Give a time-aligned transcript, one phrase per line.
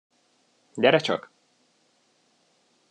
[0.75, 1.31] Gyere csak!